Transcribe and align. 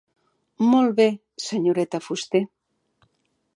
Molt 0.69 0.95
bé, 0.99 1.05
senyoreta 1.49 2.01
Fuster. 2.07 2.43